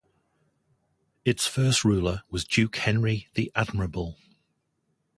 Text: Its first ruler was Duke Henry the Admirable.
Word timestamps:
Its 1.25 1.45
first 1.45 1.85
ruler 1.85 2.23
was 2.31 2.43
Duke 2.43 2.75
Henry 2.77 3.27
the 3.35 3.51
Admirable. 3.53 4.17